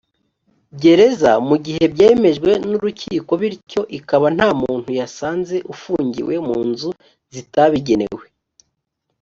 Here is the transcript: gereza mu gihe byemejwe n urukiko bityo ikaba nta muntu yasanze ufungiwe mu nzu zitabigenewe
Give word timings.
gereza 0.81 1.31
mu 1.47 1.55
gihe 1.65 1.83
byemejwe 1.93 2.49
n 2.67 2.71
urukiko 2.77 3.31
bityo 3.41 3.81
ikaba 3.97 4.27
nta 4.35 4.49
muntu 4.61 4.89
yasanze 4.99 5.55
ufungiwe 5.73 6.33
mu 6.47 6.57
nzu 6.69 6.89
zitabigenewe 7.33 8.25